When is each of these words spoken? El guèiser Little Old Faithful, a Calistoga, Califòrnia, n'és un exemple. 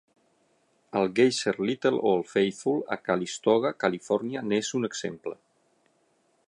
El 1.01 1.11
guèiser 1.19 1.53
Little 1.69 1.99
Old 2.13 2.25
Faithful, 2.31 2.81
a 2.97 2.99
Calistoga, 3.09 3.73
Califòrnia, 3.85 4.45
n'és 4.51 4.73
un 4.81 4.89
exemple. 4.93 5.37